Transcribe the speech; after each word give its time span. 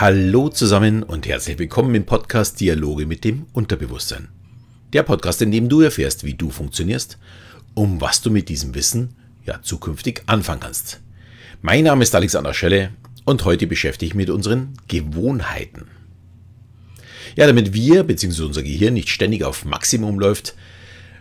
Hallo 0.00 0.48
zusammen 0.48 1.04
und 1.04 1.24
herzlich 1.28 1.56
willkommen 1.60 1.94
im 1.94 2.04
Podcast 2.04 2.58
Dialoge 2.58 3.06
mit 3.06 3.22
dem 3.22 3.46
Unterbewusstsein. 3.52 4.26
Der 4.92 5.04
Podcast, 5.04 5.40
in 5.40 5.52
dem 5.52 5.68
du 5.68 5.82
erfährst, 5.82 6.24
wie 6.24 6.34
du 6.34 6.50
funktionierst, 6.50 7.16
um 7.74 8.00
was 8.00 8.20
du 8.20 8.28
mit 8.32 8.48
diesem 8.48 8.74
Wissen 8.74 9.14
ja 9.46 9.62
zukünftig 9.62 10.24
anfangen 10.26 10.62
kannst. 10.62 11.00
Mein 11.62 11.84
Name 11.84 12.02
ist 12.02 12.12
Alexander 12.12 12.52
Schelle 12.54 12.90
und 13.24 13.44
heute 13.44 13.68
beschäftige 13.68 14.08
ich 14.08 14.14
mich 14.16 14.26
mit 14.26 14.34
unseren 14.34 14.72
Gewohnheiten. 14.88 15.84
Ja, 17.36 17.46
damit 17.46 17.72
wir 17.72 18.02
bzw. 18.02 18.42
unser 18.42 18.64
Gehirn 18.64 18.94
nicht 18.94 19.10
ständig 19.10 19.44
auf 19.44 19.64
Maximum 19.64 20.18
läuft, 20.18 20.56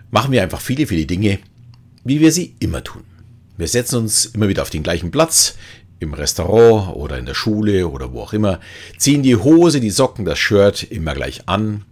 machen 0.10 0.32
wir 0.32 0.42
einfach 0.42 0.62
viele, 0.62 0.88
viele 0.88 1.06
Dinge, 1.06 1.38
wie 2.04 2.20
wir 2.20 2.32
sie 2.32 2.56
immer 2.58 2.84
tun. 2.84 3.04
Wir 3.56 3.68
setzen 3.68 3.98
uns 3.98 4.26
immer 4.26 4.50
wieder 4.50 4.64
auf 4.64 4.72
den 4.72 4.82
gleichen 4.82 5.12
Platz, 5.12 5.58
im 6.04 6.14
Restaurant 6.14 6.96
oder 6.96 7.18
in 7.18 7.26
der 7.26 7.34
Schule 7.34 7.88
oder 7.88 8.14
wo 8.14 8.22
auch 8.22 8.34
immer, 8.34 8.60
ziehen 8.98 9.24
die 9.24 9.36
Hose, 9.36 9.80
die 9.80 9.90
Socken, 9.90 10.26
das 10.26 10.40
Shirt 10.40 10.84
immer 10.84 11.14
gleich 11.14 11.48
an, 11.48 11.86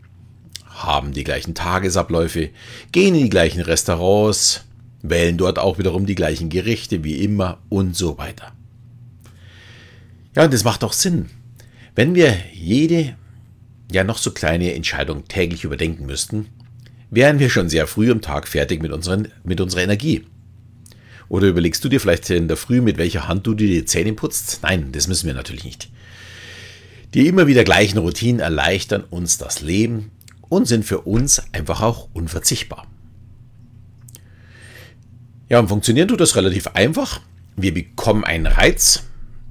haben 0.67 1.13
die 1.13 1.23
gleichen 1.23 1.55
Tagesabläufe, 1.55 2.49
gehen 2.91 3.15
in 3.15 3.23
die 3.23 3.29
gleichen 3.29 3.61
Restaurants, 3.61 4.65
wählen 5.01 5.37
dort 5.37 5.59
auch 5.59 5.77
wiederum 5.77 6.05
die 6.05 6.15
gleichen 6.15 6.49
Gerichte 6.49 7.03
wie 7.03 7.23
immer 7.23 7.59
und 7.69 7.95
so 7.95 8.17
weiter. 8.17 8.53
Ja, 10.35 10.45
und 10.45 10.53
das 10.53 10.63
macht 10.63 10.83
auch 10.83 10.93
Sinn. 10.93 11.29
Wenn 11.95 12.15
wir 12.15 12.37
jede, 12.53 13.15
ja 13.91 14.03
noch 14.03 14.17
so 14.17 14.31
kleine 14.31 14.73
Entscheidung 14.73 15.27
täglich 15.27 15.63
überdenken 15.63 16.05
müssten, 16.05 16.47
wären 17.09 17.39
wir 17.39 17.49
schon 17.49 17.67
sehr 17.69 17.87
früh 17.87 18.09
am 18.11 18.21
Tag 18.21 18.47
fertig 18.47 18.81
mit, 18.81 18.91
unseren, 18.91 19.27
mit 19.43 19.59
unserer 19.59 19.83
Energie. 19.83 20.25
Oder 21.31 21.47
überlegst 21.47 21.81
du 21.81 21.87
dir 21.87 22.01
vielleicht 22.01 22.29
in 22.29 22.49
der 22.49 22.57
Früh, 22.57 22.81
mit 22.81 22.97
welcher 22.97 23.29
Hand 23.29 23.47
du 23.47 23.53
dir 23.53 23.69
die 23.69 23.85
Zähne 23.85 24.11
putzt? 24.11 24.59
Nein, 24.63 24.91
das 24.91 25.07
müssen 25.07 25.27
wir 25.27 25.33
natürlich 25.33 25.63
nicht. 25.63 25.89
Die 27.13 27.25
immer 27.25 27.47
wieder 27.47 27.63
gleichen 27.63 27.99
Routinen 27.99 28.41
erleichtern 28.41 29.05
uns 29.09 29.37
das 29.37 29.61
Leben 29.61 30.11
und 30.49 30.67
sind 30.67 30.83
für 30.83 30.99
uns 30.99 31.41
einfach 31.53 31.79
auch 31.79 32.09
unverzichtbar. 32.11 32.85
Ja, 35.47 35.59
und 35.59 35.69
funktionieren 35.69 36.09
tut 36.09 36.19
das 36.19 36.35
relativ 36.35 36.67
einfach. 36.67 37.21
Wir 37.55 37.73
bekommen 37.73 38.25
einen 38.25 38.45
Reiz, 38.45 39.03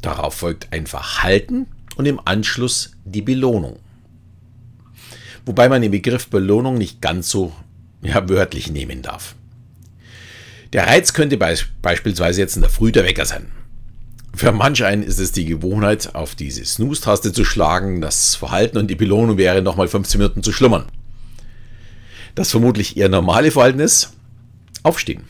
darauf 0.03 0.35
folgt 0.35 0.75
ein 0.75 0.87
Verhalten 0.87 1.67
und 1.97 2.05
im 2.05 2.21
Anschluss 2.23 2.93
die 3.07 3.23
Belohnung. 3.23 3.79
Wobei 5.47 5.71
man 5.71 5.81
den 5.81 5.93
Begriff 5.93 6.29
Belohnung 6.29 6.77
nicht 6.77 7.01
ganz 7.01 7.31
so 7.31 7.55
ja, 8.03 8.29
wörtlich 8.29 8.71
nehmen 8.71 9.01
darf. 9.01 9.35
Der 10.73 10.87
Reiz 10.87 11.13
könnte 11.13 11.37
beisp 11.37 11.69
beispielsweise 11.83 12.41
jetzt 12.41 12.57
in 12.57 12.63
der 12.63 12.71
Früh 12.71 12.93
der 12.93 13.05
Wecker 13.05 13.25
sein. 13.25 13.47
Für 14.35 14.53
manch 14.53 14.85
einen 14.85 15.03
ist 15.03 15.19
es 15.19 15.33
die 15.33 15.45
Gewohnheit, 15.45 16.15
auf 16.15 16.35
diese 16.35 16.65
Snooze-Taste 16.65 17.33
zu 17.33 17.45
schlagen. 17.45 18.01
Das 18.01 18.37
Verhalten 18.37 18.79
und 18.79 18.89
die 18.89 18.95
Belohnung 18.95 19.37
wäre 19.37 19.63
nochmal 19.63 19.89
15 19.89 20.19
Minuten 20.19 20.43
zu 20.43 20.53
schlummern. 20.53 20.85
Das 22.37 22.53
vermutlich 22.53 22.97
eher 22.97 23.09
normale 23.09 23.51
Verhalten 23.51 23.81
ist 23.81 24.13
aufstehen. 24.83 25.25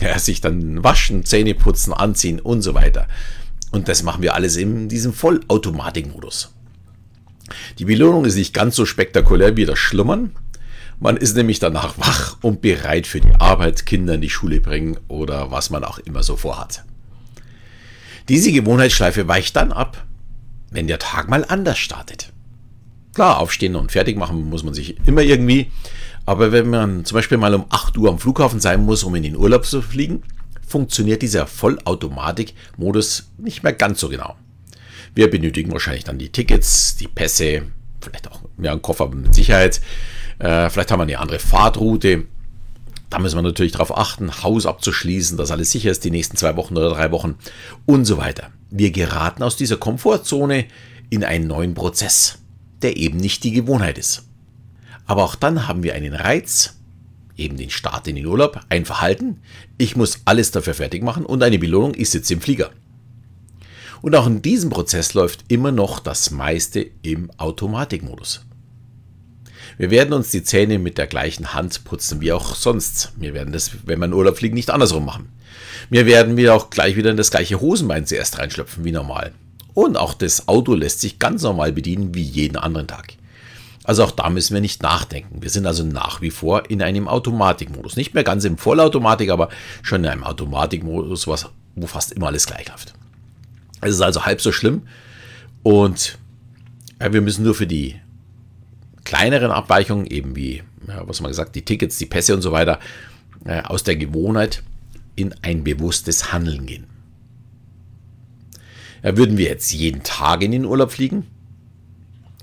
Ja, 0.00 0.18
sich 0.18 0.40
dann 0.40 0.82
waschen, 0.82 1.24
Zähne 1.24 1.54
putzen, 1.54 1.92
anziehen 1.92 2.40
und 2.40 2.62
so 2.62 2.74
weiter. 2.74 3.06
Und 3.70 3.88
das 3.88 4.02
machen 4.02 4.22
wir 4.22 4.34
alles 4.34 4.56
in 4.56 4.88
diesem 4.88 5.12
Vollautomatikmodus. 5.12 6.52
Die 7.78 7.84
Belohnung 7.84 8.24
ist 8.24 8.36
nicht 8.36 8.54
ganz 8.54 8.76
so 8.76 8.86
spektakulär 8.86 9.56
wie 9.56 9.66
das 9.66 9.78
Schlummern. 9.78 10.30
Man 11.00 11.16
ist 11.16 11.34
nämlich 11.34 11.58
danach 11.58 11.98
wach 11.98 12.36
und 12.42 12.60
bereit 12.60 13.06
für 13.06 13.20
die 13.20 13.34
Arbeit, 13.38 13.86
Kinder 13.86 14.14
in 14.14 14.20
die 14.20 14.28
Schule 14.28 14.60
bringen 14.60 14.98
oder 15.08 15.50
was 15.50 15.70
man 15.70 15.82
auch 15.82 15.98
immer 15.98 16.22
so 16.22 16.36
vorhat. 16.36 16.84
Diese 18.28 18.52
Gewohnheitsschleife 18.52 19.26
weicht 19.26 19.56
dann 19.56 19.72
ab, 19.72 20.06
wenn 20.70 20.86
der 20.86 20.98
Tag 20.98 21.28
mal 21.30 21.44
anders 21.48 21.78
startet. 21.78 22.32
Klar, 23.14 23.38
aufstehen 23.38 23.76
und 23.76 23.90
fertig 23.90 24.18
machen 24.18 24.48
muss 24.50 24.62
man 24.62 24.74
sich 24.74 24.98
immer 25.06 25.22
irgendwie, 25.22 25.72
aber 26.26 26.52
wenn 26.52 26.68
man 26.68 27.04
zum 27.06 27.16
Beispiel 27.16 27.38
mal 27.38 27.54
um 27.54 27.64
8 27.70 27.96
Uhr 27.96 28.10
am 28.10 28.18
Flughafen 28.18 28.60
sein 28.60 28.84
muss, 28.84 29.02
um 29.02 29.14
in 29.14 29.22
den 29.22 29.36
Urlaub 29.36 29.64
zu 29.64 29.80
fliegen, 29.80 30.22
funktioniert 30.68 31.22
dieser 31.22 31.46
Vollautomatik-Modus 31.46 33.30
nicht 33.38 33.62
mehr 33.62 33.72
ganz 33.72 34.00
so 34.00 34.10
genau. 34.10 34.36
Wir 35.14 35.30
benötigen 35.30 35.72
wahrscheinlich 35.72 36.04
dann 36.04 36.18
die 36.18 36.28
Tickets, 36.28 36.96
die 36.96 37.08
Pässe, 37.08 37.62
vielleicht 38.00 38.30
auch 38.30 38.42
ja, 38.60 38.70
einen 38.70 38.82
Koffer 38.82 39.08
mit 39.08 39.34
Sicherheit. 39.34 39.80
Äh, 40.40 40.70
vielleicht 40.70 40.90
haben 40.90 40.98
wir 40.98 41.04
eine 41.04 41.18
andere 41.18 41.38
Fahrtroute. 41.38 42.24
Da 43.10 43.18
müssen 43.18 43.36
wir 43.36 43.42
natürlich 43.42 43.72
darauf 43.72 43.96
achten, 43.96 44.42
Haus 44.42 44.66
abzuschließen, 44.66 45.36
dass 45.36 45.50
alles 45.50 45.70
sicher 45.70 45.90
ist, 45.90 46.04
die 46.04 46.10
nächsten 46.10 46.36
zwei 46.36 46.56
Wochen 46.56 46.76
oder 46.76 46.90
drei 46.90 47.10
Wochen 47.12 47.36
und 47.86 48.04
so 48.04 48.18
weiter. 48.18 48.50
Wir 48.70 48.90
geraten 48.90 49.42
aus 49.42 49.56
dieser 49.56 49.76
Komfortzone 49.76 50.66
in 51.10 51.24
einen 51.24 51.46
neuen 51.46 51.74
Prozess, 51.74 52.38
der 52.82 52.96
eben 52.96 53.18
nicht 53.18 53.44
die 53.44 53.52
Gewohnheit 53.52 53.98
ist. 53.98 54.26
Aber 55.06 55.24
auch 55.24 55.34
dann 55.34 55.66
haben 55.66 55.82
wir 55.82 55.94
einen 55.94 56.14
Reiz, 56.14 56.76
eben 57.36 57.56
den 57.56 57.70
Start 57.70 58.06
in 58.06 58.14
den 58.14 58.26
Urlaub, 58.26 58.60
ein 58.68 58.84
Verhalten, 58.84 59.40
ich 59.76 59.96
muss 59.96 60.20
alles 60.24 60.52
dafür 60.52 60.74
fertig 60.74 61.02
machen 61.02 61.26
und 61.26 61.42
eine 61.42 61.58
Belohnung, 61.58 61.94
ich 61.96 62.10
sitze 62.10 62.34
im 62.34 62.40
Flieger. 62.40 62.70
Und 64.02 64.14
auch 64.14 64.26
in 64.26 64.40
diesem 64.40 64.70
Prozess 64.70 65.14
läuft 65.14 65.44
immer 65.48 65.72
noch 65.72 65.98
das 65.98 66.30
meiste 66.30 66.86
im 67.02 67.30
Automatikmodus. 67.38 68.46
Wir 69.80 69.90
werden 69.90 70.12
uns 70.12 70.30
die 70.30 70.42
Zähne 70.42 70.78
mit 70.78 70.98
der 70.98 71.06
gleichen 71.06 71.54
Hand 71.54 71.84
putzen 71.84 72.20
wie 72.20 72.32
auch 72.32 72.54
sonst. 72.54 73.12
Wir 73.16 73.32
werden 73.32 73.50
das, 73.50 73.70
wenn 73.86 73.98
wir 73.98 74.04
in 74.04 74.12
Urlaub 74.12 74.36
fliegen, 74.36 74.54
nicht 74.54 74.68
andersrum 74.68 75.06
machen. 75.06 75.30
Wir 75.88 76.04
werden 76.04 76.36
wir 76.36 76.54
auch 76.54 76.68
gleich 76.68 76.96
wieder 76.96 77.10
in 77.10 77.16
das 77.16 77.30
gleiche 77.30 77.62
Hosenbein 77.62 78.04
zuerst 78.04 78.38
reinschlüpfen 78.38 78.84
wie 78.84 78.92
normal. 78.92 79.32
Und 79.72 79.96
auch 79.96 80.12
das 80.12 80.48
Auto 80.48 80.74
lässt 80.74 81.00
sich 81.00 81.18
ganz 81.18 81.40
normal 81.40 81.72
bedienen 81.72 82.14
wie 82.14 82.20
jeden 82.20 82.58
anderen 82.58 82.88
Tag. 82.88 83.14
Also 83.82 84.04
auch 84.04 84.10
da 84.10 84.28
müssen 84.28 84.52
wir 84.52 84.60
nicht 84.60 84.82
nachdenken. 84.82 85.40
Wir 85.40 85.48
sind 85.48 85.64
also 85.64 85.82
nach 85.82 86.20
wie 86.20 86.30
vor 86.30 86.68
in 86.68 86.82
einem 86.82 87.08
Automatikmodus. 87.08 87.96
Nicht 87.96 88.12
mehr 88.12 88.22
ganz 88.22 88.44
im 88.44 88.58
Vollautomatik, 88.58 89.30
aber 89.30 89.48
schon 89.80 90.04
in 90.04 90.10
einem 90.10 90.24
Automatikmodus, 90.24 91.26
wo 91.26 91.86
fast 91.86 92.12
immer 92.12 92.26
alles 92.26 92.44
gleich 92.44 92.68
läuft. 92.68 92.92
Es 93.80 93.92
ist 93.92 94.02
also 94.02 94.26
halb 94.26 94.42
so 94.42 94.52
schlimm. 94.52 94.82
Und 95.62 96.18
ja, 97.00 97.14
wir 97.14 97.22
müssen 97.22 97.44
nur 97.44 97.54
für 97.54 97.66
die 97.66 97.96
kleineren 99.10 99.50
Abweichungen, 99.50 100.06
eben 100.06 100.36
wie, 100.36 100.62
ja, 100.86 101.02
was 101.08 101.20
man 101.20 101.32
gesagt, 101.32 101.56
die 101.56 101.64
Tickets, 101.64 101.98
die 101.98 102.06
Pässe 102.06 102.32
und 102.32 102.42
so 102.42 102.52
weiter, 102.52 102.78
äh, 103.44 103.60
aus 103.62 103.82
der 103.82 103.96
Gewohnheit 103.96 104.62
in 105.16 105.34
ein 105.42 105.64
bewusstes 105.64 106.32
Handeln 106.32 106.64
gehen. 106.64 106.86
Ja, 109.02 109.16
würden 109.16 109.36
wir 109.36 109.46
jetzt 109.46 109.72
jeden 109.72 110.04
Tag 110.04 110.42
in 110.42 110.52
den 110.52 110.64
Urlaub 110.64 110.92
fliegen, 110.92 111.26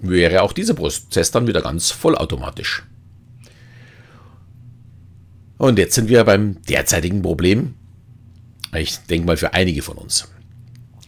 wäre 0.01 0.41
auch 0.41 0.51
dieser 0.51 0.73
Prozess 0.73 1.31
dann 1.31 1.47
wieder 1.47 1.61
ganz 1.61 1.89
vollautomatisch. 1.91 2.83
Und 5.57 5.79
jetzt 5.79 5.95
sind 5.95 6.09
wir 6.09 6.25
beim 6.25 6.61
derzeitigen 6.63 7.21
Problem. 7.21 7.75
Ich 8.75 8.97
denke 9.09 9.25
mal 9.25 9.37
für 9.37 9.53
einige 9.53 9.81
von 9.81 9.97
uns. 9.97 10.27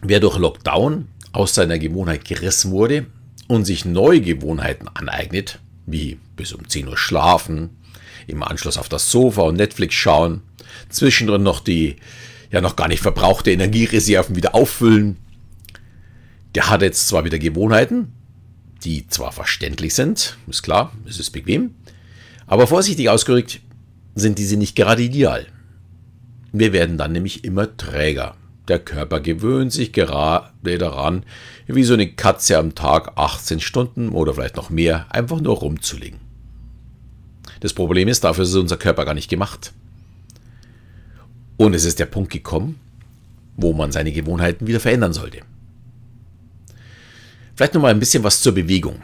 Wer 0.02 0.22
durch 0.22 0.38
Lockdown 0.38 1.10
aus 1.34 1.54
seiner 1.54 1.80
Gewohnheit 1.80 2.24
gerissen 2.24 2.72
wurde 2.72 3.08
und 3.50 3.66
sich 3.66 3.84
neue 3.84 4.22
Gewohnheiten 4.22 4.88
aneignet, 4.88 5.60
wie 5.88 6.20
bis 6.36 6.54
um 6.54 6.70
10 6.70 6.88
Uhr 6.88 6.98
schlafen, 6.98 7.72
im 8.28 8.44
Anschluss 8.44 8.78
auf 8.78 8.90
das 8.90 9.10
Sofa 9.10 9.42
und 9.42 9.56
Netflix 9.56 9.96
schauen, 9.96 10.44
zwischendrin 10.90 11.42
noch 11.42 11.60
die 11.60 11.96
ja 12.52 12.62
noch 12.62 12.76
gar 12.76 12.88
nicht 12.88 13.02
verbrauchte 13.02 13.52
Energiereserven 13.52 14.36
wieder 14.36 14.54
auffüllen, 14.54 15.18
der 16.54 16.70
hat 16.70 16.84
jetzt 16.84 17.08
zwar 17.08 17.26
wieder 17.26 17.40
Gewohnheiten, 17.40 18.14
die 18.84 19.08
zwar 19.08 19.32
verständlich 19.32 19.96
sind, 19.96 20.38
ist 20.48 20.62
klar, 20.62 20.94
es 21.08 21.20
ist 21.20 21.32
bequem, 21.32 21.74
aber 22.46 22.68
vorsichtig 22.68 23.10
ausgerückt 23.10 23.62
sind 24.14 24.38
diese 24.38 24.58
nicht 24.58 24.76
gerade 24.76 25.02
ideal. 25.02 25.48
Wir 26.52 26.72
werden 26.72 27.00
dann 27.00 27.14
nämlich 27.14 27.44
immer 27.44 27.76
träger. 27.78 28.36
Der 28.70 28.80
Körper 28.80 29.20
gewöhnt 29.20 29.74
sich 29.74 29.92
gerade 29.94 30.78
daran, 30.78 31.24
wie 31.66 31.84
so 31.84 31.96
eine 31.96 32.12
Katze 32.14 32.58
am 32.60 32.76
Tag 32.76 33.18
18 33.18 33.60
Stunden 33.60 34.10
oder 34.10 34.36
vielleicht 34.36 34.58
noch 34.58 34.70
mehr 34.70 35.08
einfach 35.10 35.42
nur 35.42 35.58
rumzulegen. 35.58 36.20
Das 37.62 37.74
Problem 37.74 38.08
ist, 38.08 38.24
dafür 38.24 38.44
ist 38.44 38.54
unser 38.54 38.78
Körper 38.78 39.06
gar 39.06 39.16
nicht 39.16 39.30
gemacht. 39.30 39.74
Und 41.58 41.74
es 41.74 41.84
ist 41.84 42.00
der 42.00 42.06
Punkt 42.06 42.32
gekommen, 42.32 42.80
wo 43.58 43.74
man 43.74 43.92
seine 43.92 44.12
Gewohnheiten 44.12 44.68
wieder 44.68 44.80
verändern 44.80 45.14
sollte. 45.14 45.40
Vielleicht 47.56 47.74
noch 47.74 47.82
mal 47.82 47.92
ein 47.92 48.00
bisschen 48.00 48.24
was 48.24 48.40
zur 48.42 48.54
Bewegung. 48.54 49.02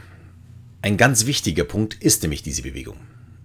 Ein 0.83 0.95
ganz 0.95 1.25
wichtiger 1.25 1.63
Punkt 1.63 1.95
ist 1.95 2.21
nämlich 2.21 2.43
diese 2.43 2.61
Bewegung. 2.61 2.97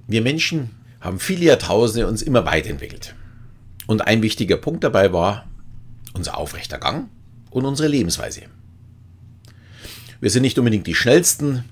Wir 0.06 0.20
Menschen 0.20 0.70
haben 1.00 1.19
viele 1.19 1.46
Jahrtausende 1.46 2.06
uns 2.06 2.20
immer 2.20 2.44
weiterentwickelt. 2.44 3.14
Und 3.87 4.06
ein 4.06 4.22
wichtiger 4.22 4.58
Punkt 4.58 4.84
dabei 4.84 5.12
war 5.12 5.50
unser 6.14 6.36
aufrechter 6.36 6.78
Gang 6.78 7.08
und 7.50 7.64
unsere 7.64 7.88
Lebensweise. 7.88 8.42
Wir 10.20 10.30
sind 10.30 10.42
nicht 10.42 10.58
unbedingt 10.58 10.86
die 10.86 10.94
schnellsten, 10.94 11.64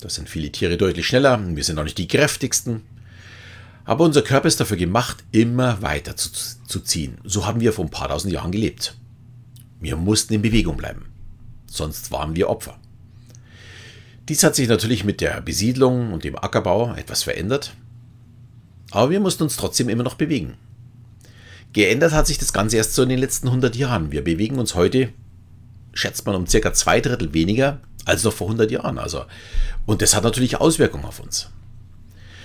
das 0.00 0.16
sind 0.16 0.28
viele 0.28 0.52
Tiere 0.52 0.76
deutlich 0.76 1.06
schneller, 1.06 1.40
wir 1.56 1.64
sind 1.64 1.78
auch 1.78 1.84
nicht 1.84 1.98
die 1.98 2.08
kräftigsten, 2.08 2.82
aber 3.84 4.04
unser 4.04 4.22
Körper 4.22 4.48
ist 4.48 4.60
dafür 4.60 4.76
gemacht, 4.76 5.24
immer 5.30 5.80
weiter 5.82 6.16
zu, 6.16 6.30
zu 6.30 6.80
ziehen. 6.80 7.18
So 7.24 7.46
haben 7.46 7.60
wir 7.60 7.72
vor 7.72 7.84
ein 7.84 7.90
paar 7.90 8.08
tausend 8.08 8.32
Jahren 8.32 8.52
gelebt. 8.52 8.96
Wir 9.80 9.96
mussten 9.96 10.34
in 10.34 10.42
Bewegung 10.42 10.76
bleiben, 10.76 11.06
sonst 11.66 12.10
waren 12.10 12.36
wir 12.36 12.48
Opfer. 12.48 12.78
Dies 14.28 14.42
hat 14.42 14.54
sich 14.54 14.68
natürlich 14.68 15.04
mit 15.04 15.20
der 15.20 15.42
Besiedlung 15.42 16.12
und 16.12 16.24
dem 16.24 16.36
Ackerbau 16.36 16.94
etwas 16.94 17.22
verändert, 17.22 17.74
aber 18.90 19.10
wir 19.10 19.20
mussten 19.20 19.42
uns 19.42 19.56
trotzdem 19.56 19.88
immer 19.88 20.02
noch 20.02 20.14
bewegen. 20.14 20.54
Geändert 21.74 22.12
hat 22.12 22.28
sich 22.28 22.38
das 22.38 22.52
Ganze 22.52 22.76
erst 22.76 22.94
so 22.94 23.02
in 23.02 23.08
den 23.08 23.18
letzten 23.18 23.48
100 23.48 23.74
Jahren. 23.74 24.12
Wir 24.12 24.22
bewegen 24.22 24.60
uns 24.60 24.76
heute, 24.76 25.12
schätzt 25.92 26.24
man, 26.24 26.36
um 26.36 26.46
circa 26.46 26.72
zwei 26.72 27.00
Drittel 27.00 27.34
weniger 27.34 27.80
als 28.04 28.22
noch 28.22 28.32
vor 28.32 28.46
100 28.46 28.70
Jahren. 28.70 28.96
Also, 28.96 29.24
und 29.84 30.00
das 30.00 30.14
hat 30.14 30.22
natürlich 30.22 30.60
Auswirkungen 30.60 31.04
auf 31.04 31.18
uns. 31.18 31.50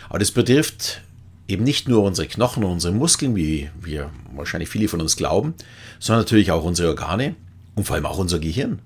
Aber 0.10 0.18
das 0.18 0.32
betrifft 0.32 1.04
eben 1.48 1.64
nicht 1.64 1.88
nur 1.88 2.02
unsere 2.04 2.28
Knochen 2.28 2.64
und 2.64 2.72
unsere 2.72 2.92
Muskeln, 2.92 3.36
wie 3.36 3.70
wir 3.80 4.10
wahrscheinlich 4.36 4.70
viele 4.70 4.88
von 4.88 5.00
uns 5.00 5.16
glauben, 5.16 5.54
sondern 6.00 6.22
natürlich 6.22 6.52
auch 6.52 6.64
unsere 6.64 6.90
Organe 6.90 7.36
und 7.76 7.84
vor 7.84 7.96
allem 7.96 8.08
auch 8.08 8.18
unser 8.18 8.40
Gehirn. 8.40 8.80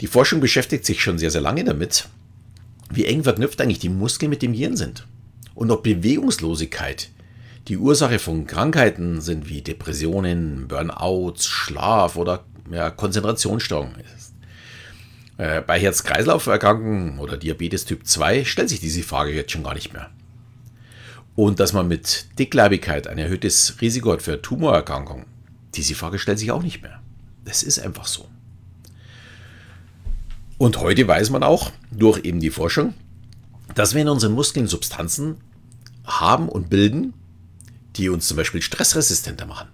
Die 0.00 0.06
Forschung 0.06 0.38
beschäftigt 0.38 0.86
sich 0.86 1.02
schon 1.02 1.18
sehr, 1.18 1.32
sehr 1.32 1.40
lange 1.40 1.64
damit, 1.64 2.08
wie 2.90 3.06
eng 3.06 3.24
verknüpft 3.24 3.60
eigentlich 3.60 3.80
die 3.80 3.88
Muskeln 3.88 4.30
mit 4.30 4.42
dem 4.42 4.52
Gehirn 4.52 4.76
sind 4.76 5.04
und 5.56 5.72
ob 5.72 5.82
Bewegungslosigkeit 5.82 7.10
die 7.68 7.76
Ursache 7.76 8.18
von 8.18 8.46
Krankheiten 8.46 9.20
sind 9.20 9.48
wie 9.48 9.62
Depressionen, 9.62 10.66
Burnouts, 10.68 11.46
Schlaf 11.46 12.16
oder 12.16 12.44
ja, 12.70 12.90
Konzentrationsstörungen. 12.90 13.94
Äh, 15.38 15.62
bei 15.62 15.78
Herz-Kreislauf-Erkrankungen 15.80 17.18
oder 17.18 17.36
Diabetes 17.36 17.84
Typ 17.84 18.06
2 18.06 18.44
stellt 18.44 18.68
sich 18.68 18.80
diese 18.80 19.02
Frage 19.02 19.32
jetzt 19.32 19.52
schon 19.52 19.62
gar 19.62 19.74
nicht 19.74 19.92
mehr. 19.92 20.10
Und 21.34 21.60
dass 21.60 21.72
man 21.72 21.88
mit 21.88 22.26
Dickleibigkeit 22.38 23.06
ein 23.06 23.18
erhöhtes 23.18 23.80
Risiko 23.80 24.12
hat 24.12 24.22
für 24.22 24.42
Tumorerkrankungen, 24.42 25.26
diese 25.74 25.94
Frage 25.94 26.18
stellt 26.18 26.38
sich 26.38 26.50
auch 26.50 26.62
nicht 26.62 26.82
mehr. 26.82 27.00
Das 27.44 27.62
ist 27.62 27.78
einfach 27.78 28.06
so. 28.06 28.28
Und 30.58 30.78
heute 30.78 31.08
weiß 31.08 31.30
man 31.30 31.42
auch 31.42 31.72
durch 31.90 32.24
eben 32.24 32.38
die 32.38 32.50
Forschung, 32.50 32.94
dass 33.74 33.94
wir 33.94 34.02
in 34.02 34.08
unseren 34.08 34.32
Muskeln 34.32 34.66
Substanzen 34.66 35.38
haben 36.04 36.48
und 36.48 36.68
bilden, 36.68 37.14
die 37.96 38.08
uns 38.08 38.28
zum 38.28 38.36
Beispiel 38.36 38.62
stressresistenter 38.62 39.46
machen. 39.46 39.68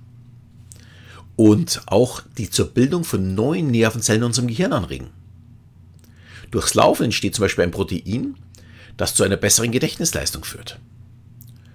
Und 1.37 1.83
auch 1.87 2.23
die 2.37 2.51
zur 2.51 2.67
Bildung 2.67 3.05
von 3.05 3.35
neuen 3.35 3.71
Nervenzellen 3.71 4.23
in 4.23 4.27
unserem 4.27 4.49
Gehirn 4.49 4.73
anregen. 4.73 5.11
Durchs 6.51 6.75
Laufen 6.75 7.05
entsteht 7.05 7.35
zum 7.35 7.43
Beispiel 7.45 7.65
ein 7.65 7.71
Protein, 7.71 8.37
das 8.97 9.15
zu 9.15 9.23
einer 9.23 9.37
besseren 9.37 9.71
Gedächtnisleistung 9.71 10.45
führt. 10.45 10.81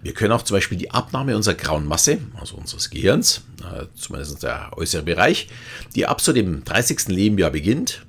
Wir 0.01 0.13
können 0.13 0.34
auch 0.34 0.42
zum 0.42 0.57
Beispiel 0.57 0.78
die 0.78 0.92
Abnahme 0.92 1.36
unserer 1.36 1.56
grauen 1.56 1.88
Masse, 1.88 2.19
also 2.38 2.57
unseres 2.57 2.90
Gehirns, 2.90 3.44
äh, 3.62 3.86
zumindest 3.95 4.44
der 4.44 4.72
äußere 4.75 5.04
Bereich, 5.04 5.48
die 5.95 6.06
ab 6.06 6.19
zu 6.19 6.34
dem 6.34 6.66
30. 6.66 7.07
Lebensjahr 7.07 7.51
beginnt, 7.51 8.06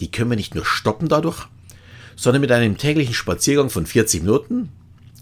die 0.00 0.10
können 0.10 0.30
wir 0.30 0.36
nicht 0.36 0.54
nur 0.54 0.64
stoppen 0.64 1.08
dadurch, 1.08 1.46
sondern 2.16 2.40
mit 2.40 2.50
einem 2.50 2.78
täglichen 2.78 3.12
Spaziergang 3.12 3.68
von 3.68 3.84
40 3.84 4.22
Minuten 4.22 4.70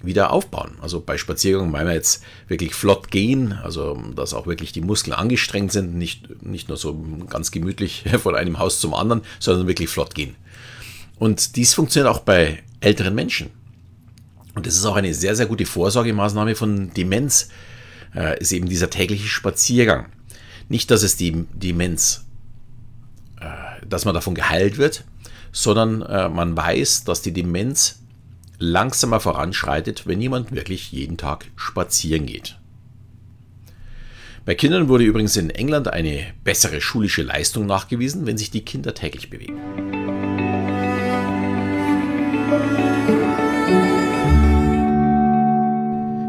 wieder 0.02 0.32
aufbauen. 0.32 0.78
Also 0.80 1.00
bei 1.00 1.18
Spaziergängen 1.18 1.70
meinen 1.70 1.88
wir 1.88 1.94
jetzt 1.94 2.22
wirklich 2.46 2.74
flott 2.74 3.10
gehen, 3.10 3.52
also 3.52 4.00
dass 4.14 4.34
auch 4.34 4.46
wirklich 4.46 4.72
die 4.72 4.80
Muskeln 4.80 5.14
angestrengt 5.14 5.72
sind, 5.72 5.94
nicht, 5.94 6.42
nicht 6.42 6.68
nur 6.68 6.76
so 6.76 7.04
ganz 7.28 7.50
gemütlich 7.50 8.04
von 8.22 8.34
einem 8.34 8.58
Haus 8.58 8.80
zum 8.80 8.94
anderen, 8.94 9.22
sondern 9.40 9.66
wirklich 9.66 9.88
flott 9.88 10.14
gehen. 10.14 10.36
Und 11.18 11.56
dies 11.56 11.74
funktioniert 11.74 12.14
auch 12.14 12.20
bei 12.20 12.62
älteren 12.80 13.14
Menschen. 13.14 13.50
Und 14.54 14.66
das 14.66 14.76
ist 14.76 14.84
auch 14.86 14.96
eine 14.96 15.14
sehr, 15.14 15.36
sehr 15.36 15.46
gute 15.46 15.66
Vorsorgemaßnahme 15.66 16.54
von 16.54 16.92
Demenz, 16.94 17.48
äh, 18.14 18.40
ist 18.40 18.52
eben 18.52 18.68
dieser 18.68 18.90
tägliche 18.90 19.28
Spaziergang. 19.28 20.06
Nicht, 20.68 20.90
dass 20.90 21.02
es 21.02 21.16
die 21.16 21.44
Demenz, 21.54 22.24
äh, 23.40 23.86
dass 23.86 24.04
man 24.04 24.14
davon 24.14 24.34
geheilt 24.34 24.78
wird, 24.78 25.04
sondern 25.52 26.02
äh, 26.02 26.28
man 26.28 26.56
weiß, 26.56 27.04
dass 27.04 27.22
die 27.22 27.32
Demenz 27.32 28.00
langsamer 28.58 29.20
voranschreitet, 29.20 30.06
wenn 30.06 30.20
jemand 30.20 30.52
wirklich 30.52 30.92
jeden 30.92 31.16
Tag 31.16 31.46
spazieren 31.56 32.26
geht. 32.26 32.58
Bei 34.44 34.54
Kindern 34.54 34.88
wurde 34.88 35.04
übrigens 35.04 35.36
in 35.36 35.50
England 35.50 35.88
eine 35.88 36.26
bessere 36.42 36.80
schulische 36.80 37.22
Leistung 37.22 37.66
nachgewiesen, 37.66 38.26
wenn 38.26 38.38
sich 38.38 38.50
die 38.50 38.64
Kinder 38.64 38.94
täglich 38.94 39.30
bewegen. 39.30 39.58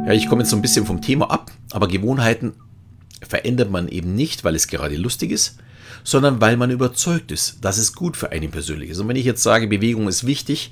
Ja, 0.05 0.15
ich 0.15 0.27
komme 0.27 0.41
jetzt 0.41 0.49
so 0.49 0.55
ein 0.55 0.61
bisschen 0.61 0.85
vom 0.85 1.01
Thema 1.01 1.29
ab, 1.31 1.51
aber 1.71 1.87
Gewohnheiten 1.87 2.53
verändert 3.21 3.69
man 3.69 3.87
eben 3.87 4.15
nicht, 4.15 4.43
weil 4.43 4.55
es 4.55 4.67
gerade 4.67 4.97
lustig 4.97 5.31
ist, 5.31 5.59
sondern 6.03 6.41
weil 6.41 6.57
man 6.57 6.71
überzeugt 6.71 7.31
ist, 7.31 7.63
dass 7.63 7.77
es 7.77 7.93
gut 7.93 8.17
für 8.17 8.31
einen 8.31 8.51
persönlich 8.51 8.89
ist. 8.89 8.99
Und 8.99 9.07
wenn 9.07 9.15
ich 9.15 9.25
jetzt 9.25 9.43
sage, 9.43 9.67
Bewegung 9.67 10.07
ist 10.07 10.25
wichtig, 10.25 10.71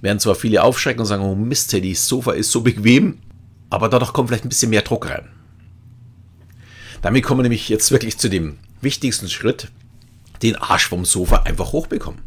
werden 0.00 0.18
zwar 0.18 0.34
viele 0.34 0.62
aufschrecken 0.62 1.00
und 1.00 1.06
sagen, 1.06 1.22
oh 1.22 1.34
Mist, 1.34 1.72
das 1.72 2.08
Sofa 2.08 2.32
ist 2.32 2.50
so 2.50 2.60
bequem, 2.60 3.18
aber 3.70 3.88
dadurch 3.88 4.12
kommt 4.12 4.28
vielleicht 4.28 4.44
ein 4.44 4.50
bisschen 4.50 4.70
mehr 4.70 4.82
Druck 4.82 5.08
rein. 5.08 5.28
Damit 7.02 7.24
kommen 7.24 7.40
wir 7.40 7.42
nämlich 7.42 7.68
jetzt 7.68 7.90
wirklich 7.90 8.18
zu 8.18 8.28
dem 8.28 8.58
wichtigsten 8.80 9.28
Schritt, 9.28 9.68
den 10.42 10.56
Arsch 10.56 10.88
vom 10.88 11.04
Sofa 11.04 11.42
einfach 11.42 11.72
hochbekommen. 11.72 12.20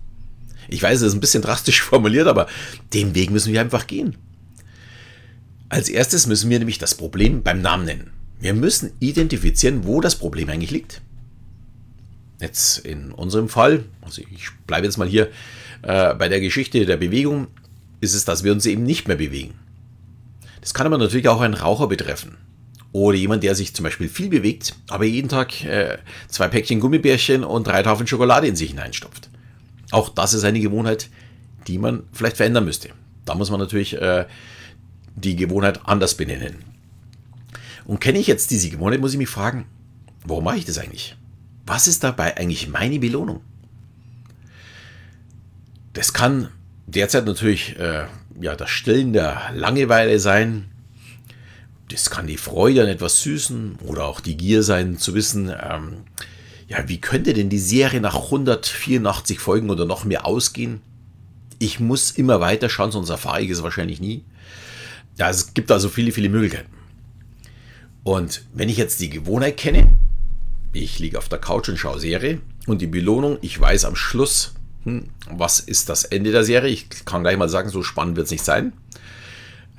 Ich 0.68 0.82
weiß, 0.84 1.00
das 1.00 1.10
ist 1.10 1.14
ein 1.16 1.22
bisschen 1.22 1.42
drastisch 1.42 1.82
formuliert, 1.84 2.28
aber 2.28 2.48
den 2.94 3.16
Weg 3.16 3.32
müssen 3.32 3.54
wir 3.54 3.62
einfach 3.62 3.88
gehen. 3.88 4.18
Als 5.70 5.90
erstes 5.90 6.26
müssen 6.26 6.50
wir 6.50 6.60
nämlich 6.60 6.80
das 6.80 6.96
Problem 6.96 7.44
beim 7.44 7.62
Namen 7.62 7.86
nennen. 7.86 8.12
Wir 8.40 8.54
müssen 8.54 8.92
identifizieren, 9.00 9.86
wo 9.86 10.02
das 10.02 10.16
Problem 10.16 10.50
eigentlich 10.50 10.72
liegt. 10.72 11.02
Jetzt 12.40 12.80
in 12.80 13.12
unserem 13.12 13.50
Fall, 13.50 13.84
also 14.02 14.22
ich 14.22 14.50
bleibe 14.66 14.86
jetzt 14.88 14.98
mal 14.98 15.08
hier 15.08 15.30
äh, 15.82 16.14
bei 16.16 16.30
der 16.30 16.40
Geschichte 16.40 16.86
der 16.86 16.98
Bewegung, 16.98 17.48
ist 18.02 18.14
es, 18.14 18.26
dass 18.26 18.44
wir 18.44 18.52
uns 18.52 18.66
eben 18.66 18.84
nicht 18.84 19.08
mehr 19.08 19.18
bewegen. 19.18 19.56
Das 20.62 20.74
kann 20.74 20.88
aber 20.88 20.98
natürlich 20.98 21.28
auch 21.28 21.42
einen 21.42 21.54
Raucher 21.54 21.88
betreffen. 21.88 22.38
Oder 22.92 23.18
jemand, 23.18 23.44
der 23.44 23.54
sich 23.54 23.76
zum 23.76 23.84
Beispiel 23.84 24.10
viel 24.10 24.30
bewegt, 24.30 24.76
aber 24.90 25.06
jeden 25.06 25.30
Tag 25.30 25.64
äh, 25.64 26.00
zwei 26.28 26.48
Päckchen 26.48 26.80
Gummibärchen 26.80 27.44
und 27.44 27.68
drei 27.68 27.84
Tafeln 27.84 28.08
Schokolade 28.08 28.48
in 28.48 28.56
sich 28.56 28.72
hineinstopft. 28.72 29.30
Auch 29.92 30.10
das 30.10 30.34
ist 30.34 30.44
eine 30.44 30.60
Gewohnheit, 30.60 31.10
die 31.68 31.78
man 31.78 32.04
vielleicht 32.14 32.38
verändern 32.38 32.66
müsste. 32.66 32.90
Da 33.26 33.36
muss 33.36 33.52
man 33.52 33.60
natürlich 33.60 33.94
äh, 33.96 34.26
die 35.16 35.36
Gewohnheit 35.36 35.82
anders 35.86 36.16
benennen. 36.16 36.64
Und 37.86 38.00
kenne 38.00 38.20
ich 38.20 38.28
jetzt 38.28 38.52
diese 38.52 38.70
Gewohnheit, 38.70 39.02
muss 39.02 39.14
ich 39.14 39.18
mich 39.18 39.30
fragen, 39.30 39.66
warum 40.26 40.44
mache 40.44 40.58
ich 40.58 40.66
das 40.66 40.78
eigentlich? 40.78 41.16
Was 41.66 41.88
ist 41.88 42.04
dabei 42.04 42.38
eigentlich 42.38 42.68
meine 42.68 43.00
Belohnung? 43.00 43.42
Das 45.94 46.14
kann 46.14 46.50
derzeit 46.96 47.26
natürlich 47.26 47.78
äh, 47.80 48.06
ja, 48.40 48.56
das 48.56 48.70
Stillen 48.70 49.14
der 49.14 49.52
Langeweile 49.54 50.20
sein. 50.20 50.66
Das 51.90 52.10
kann 52.10 52.28
die 52.28 52.38
Freude 52.38 52.84
an 52.84 52.88
etwas 52.88 53.22
Süßen 53.22 53.78
oder 53.86 54.06
auch 54.06 54.20
die 54.20 54.38
Gier 54.38 54.62
sein, 54.64 54.98
zu 54.98 55.16
wissen, 55.16 55.50
ähm, 55.50 56.04
ja, 56.68 56.88
wie 56.88 57.02
könnte 57.02 57.34
denn 57.34 57.50
die 57.50 57.58
Serie 57.58 58.00
nach 58.00 58.16
184 58.16 59.40
Folgen 59.40 59.72
oder 59.72 59.86
noch 59.86 60.06
mehr 60.06 60.28
ausgehen? 60.28 60.82
Ich 61.58 61.80
muss 61.80 62.12
immer 62.12 62.40
weiter 62.40 62.70
schauen, 62.70 62.92
sonst 62.92 63.10
erfahre 63.10 63.42
ich 63.42 63.50
es 63.50 63.64
wahrscheinlich 63.64 64.00
nie. 64.00 64.24
Ja, 65.18 65.32
es 65.32 65.56
gibt 65.56 65.72
also 65.72 65.90
viele, 65.90 66.12
viele 66.12 66.30
Möglichkeiten. 66.30 66.72
Und 68.04 68.46
wenn 68.54 68.70
ich 68.70 68.78
jetzt 68.78 69.02
die 69.02 69.10
Gewohnheit 69.10 69.58
kenne, 69.58 69.90
ich 70.72 71.00
liege 71.00 71.18
auf 71.18 71.28
der 71.28 71.40
Couch 71.40 71.70
und 71.70 71.78
schaue 71.78 72.00
Serie 72.00 72.40
und 72.68 72.82
die 72.82 72.88
Belohnung, 72.88 73.40
ich 73.42 73.60
weiß 73.60 73.86
am 73.86 73.96
Schluss, 73.96 74.54
hm, 74.86 75.10
was 75.30 75.60
ist 75.60 75.90
das 75.90 76.06
Ende 76.06 76.32
der 76.32 76.44
Serie? 76.44 76.72
Ich 76.72 76.90
kann 77.06 77.24
gleich 77.24 77.38
mal 77.38 77.50
sagen, 77.50 77.70
so 77.70 77.84
spannend 77.84 78.16
wird 78.16 78.26
es 78.26 78.32
nicht 78.32 78.44
sein. 78.44 78.74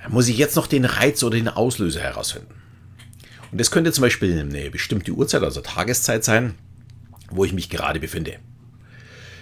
Muss 0.09 0.29
ich 0.29 0.39
jetzt 0.39 0.57
noch 0.57 0.67
den 0.67 0.85
Reiz 0.85 1.23
oder 1.23 1.37
den 1.37 1.49
Auslöser 1.49 2.01
herausfinden? 2.01 2.55
Und 3.53 3.61
das 3.61 3.71
könnte 3.71 3.93
zum 3.93 4.03
Beispiel 4.03 4.39
eine 4.39 4.71
bestimmte 4.71 5.13
Uhrzeit, 5.13 5.43
also 5.43 5.61
Tageszeit 5.61 6.25
sein, 6.25 6.55
wo 7.31 7.45
ich 7.45 7.53
mich 7.53 7.69
gerade 7.69 8.01
befinde. 8.01 8.37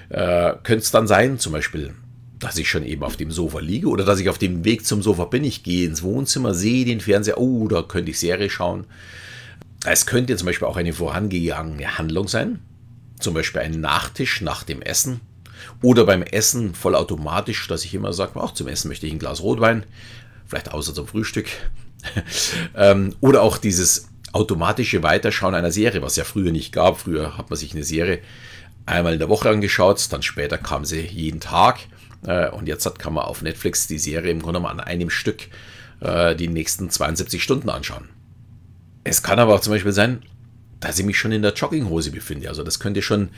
Äh, 0.08 0.54
könnte 0.62 0.82
es 0.82 0.90
dann 0.90 1.06
sein, 1.06 1.38
zum 1.38 1.52
Beispiel, 1.52 1.94
dass 2.38 2.56
ich 2.56 2.70
schon 2.70 2.84
eben 2.84 3.02
auf 3.02 3.16
dem 3.16 3.30
Sofa 3.30 3.58
liege 3.58 3.88
oder 3.88 4.04
dass 4.04 4.20
ich 4.20 4.28
auf 4.28 4.38
dem 4.38 4.64
Weg 4.64 4.86
zum 4.86 5.02
Sofa 5.02 5.26
bin. 5.26 5.44
Ich 5.44 5.62
gehe 5.62 5.86
ins 5.86 6.02
Wohnzimmer, 6.02 6.54
sehe 6.54 6.86
den 6.86 7.00
Fernseher, 7.00 7.38
oh, 7.38 7.68
da 7.68 7.82
könnte 7.82 8.10
ich 8.10 8.18
Serie 8.18 8.48
schauen. 8.48 8.86
Es 9.84 10.06
könnte 10.06 10.36
zum 10.36 10.46
Beispiel 10.46 10.66
auch 10.66 10.76
eine 10.76 10.92
vorangegangene 10.92 11.98
Handlung 11.98 12.26
sein, 12.26 12.60
zum 13.20 13.34
Beispiel 13.34 13.60
ein 13.60 13.80
Nachtisch 13.80 14.40
nach 14.40 14.64
dem 14.64 14.82
Essen 14.82 15.20
oder 15.82 16.04
beim 16.04 16.22
Essen 16.22 16.74
vollautomatisch, 16.74 17.66
dass 17.68 17.84
ich 17.84 17.94
immer 17.94 18.12
sage, 18.12 18.40
auch 18.40 18.54
zum 18.54 18.68
Essen 18.68 18.88
möchte 18.88 19.06
ich 19.06 19.12
ein 19.12 19.18
Glas 19.18 19.42
Rotwein, 19.42 19.84
vielleicht 20.46 20.72
außer 20.72 20.94
zum 20.94 21.06
Frühstück. 21.06 21.48
Ähm, 22.76 23.16
oder 23.20 23.42
auch 23.42 23.58
dieses 23.58 24.08
automatische 24.32 25.02
Weiterschauen 25.02 25.56
einer 25.56 25.72
Serie, 25.72 26.00
was 26.00 26.14
ja 26.14 26.22
früher 26.22 26.52
nicht 26.52 26.72
gab. 26.72 27.00
Früher 27.00 27.36
hat 27.36 27.50
man 27.50 27.58
sich 27.58 27.72
eine 27.74 27.82
Serie 27.82 28.20
einmal 28.86 29.14
in 29.14 29.18
der 29.18 29.28
Woche 29.28 29.50
angeschaut, 29.50 30.06
dann 30.12 30.22
später 30.22 30.58
kam 30.58 30.84
sie 30.84 31.00
jeden 31.00 31.40
Tag. 31.40 31.80
Äh, 32.26 32.50
und 32.50 32.68
jetzt 32.68 32.98
kann 32.98 33.14
man 33.14 33.24
auf 33.24 33.42
Netflix 33.42 33.86
die 33.86 33.98
Serie 33.98 34.30
im 34.30 34.42
Grunde 34.42 34.66
an 34.66 34.80
einem 34.80 35.10
Stück 35.10 35.48
äh, 36.00 36.34
die 36.34 36.48
nächsten 36.48 36.90
72 36.90 37.42
Stunden 37.42 37.68
anschauen. 37.68 38.08
Es 39.04 39.22
kann 39.22 39.38
aber 39.38 39.54
auch 39.54 39.60
zum 39.60 39.72
Beispiel 39.72 39.92
sein, 39.92 40.22
dass 40.80 40.98
ich 40.98 41.04
mich 41.04 41.18
schon 41.18 41.32
in 41.32 41.42
der 41.42 41.54
Jogginghose 41.54 42.10
befinde. 42.10 42.48
Also 42.48 42.62
das 42.62 42.78
könnte 42.78 43.02
schon 43.02 43.30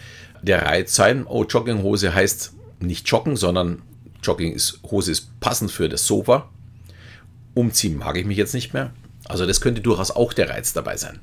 der 0.42 0.66
Reiz 0.66 0.94
sein. 0.94 1.26
Oh, 1.26 1.44
Jogginghose 1.44 2.14
heißt 2.14 2.52
nicht 2.80 3.08
joggen, 3.08 3.36
sondern 3.36 3.82
Jogginghose 4.22 5.10
ist 5.10 5.40
passend 5.40 5.70
für 5.70 5.88
das 5.88 6.06
Sofa. 6.06 6.48
Umziehen 7.54 7.96
mag 7.96 8.16
ich 8.16 8.26
mich 8.26 8.36
jetzt 8.36 8.54
nicht 8.54 8.74
mehr. 8.74 8.92
Also 9.26 9.46
das 9.46 9.60
könnte 9.60 9.80
durchaus 9.80 10.10
auch 10.10 10.32
der 10.32 10.50
Reiz 10.50 10.72
dabei 10.72 10.96
sein. 10.96 11.18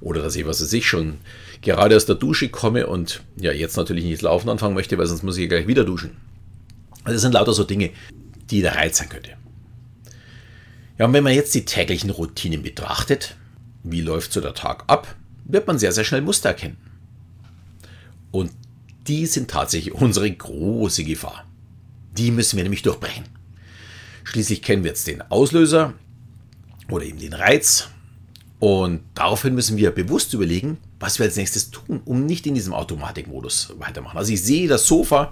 Oder 0.00 0.22
dass 0.22 0.36
ich, 0.36 0.46
was 0.46 0.60
weiß 0.60 0.72
ich, 0.74 0.86
schon 0.86 1.18
gerade 1.62 1.96
aus 1.96 2.06
der 2.06 2.16
Dusche 2.16 2.48
komme 2.48 2.86
und 2.86 3.22
ja, 3.36 3.52
jetzt 3.52 3.76
natürlich 3.76 4.04
nicht 4.04 4.22
laufen 4.22 4.48
anfangen 4.48 4.74
möchte, 4.74 4.98
weil 4.98 5.06
sonst 5.06 5.22
muss 5.22 5.38
ich 5.38 5.48
gleich 5.48 5.66
wieder 5.66 5.84
duschen. 5.84 6.16
Also 7.04 7.14
das 7.14 7.22
sind 7.22 7.32
lauter 7.32 7.52
so 7.52 7.64
Dinge, 7.64 7.90
die 8.50 8.60
der 8.60 8.74
Reiz 8.74 8.98
sein 8.98 9.08
könnte. 9.08 9.30
Ja, 10.98 11.06
und 11.06 11.12
wenn 11.12 11.24
man 11.24 11.34
jetzt 11.34 11.54
die 11.54 11.64
täglichen 11.64 12.10
Routinen 12.10 12.62
betrachtet, 12.62 13.36
wie 13.82 14.00
läuft 14.00 14.32
so 14.32 14.40
der 14.40 14.54
Tag 14.54 14.84
ab, 14.86 15.14
wird 15.48 15.66
man 15.66 15.78
sehr, 15.78 15.92
sehr 15.92 16.04
schnell 16.04 16.22
Muster 16.22 16.50
erkennen. 16.50 16.76
Und 18.30 18.52
die 19.06 19.26
sind 19.26 19.50
tatsächlich 19.50 19.94
unsere 19.94 20.30
große 20.30 21.04
Gefahr. 21.04 21.44
Die 22.16 22.30
müssen 22.30 22.56
wir 22.56 22.64
nämlich 22.64 22.82
durchbrechen. 22.82 23.24
Schließlich 24.24 24.62
kennen 24.62 24.82
wir 24.82 24.90
jetzt 24.90 25.06
den 25.06 25.22
Auslöser 25.22 25.94
oder 26.90 27.04
eben 27.04 27.18
den 27.18 27.32
Reiz. 27.32 27.88
Und 28.58 29.02
daraufhin 29.14 29.54
müssen 29.54 29.76
wir 29.76 29.90
bewusst 29.90 30.34
überlegen, 30.34 30.78
was 30.98 31.18
wir 31.18 31.26
als 31.26 31.36
nächstes 31.36 31.70
tun, 31.70 32.00
um 32.04 32.24
nicht 32.26 32.46
in 32.46 32.54
diesem 32.54 32.72
Automatikmodus 32.72 33.74
weitermachen. 33.78 34.16
Also 34.16 34.32
ich 34.32 34.42
sehe 34.42 34.66
das 34.66 34.86
Sofa, 34.86 35.30